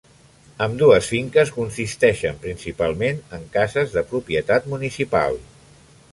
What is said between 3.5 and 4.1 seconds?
cases de